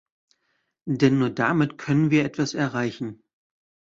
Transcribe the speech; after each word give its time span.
Denn 0.89 1.19
nur 1.19 1.29
damit 1.29 1.77
können 1.77 2.09
wir 2.09 2.25
etwas 2.25 2.55
erreichen. 2.55 3.21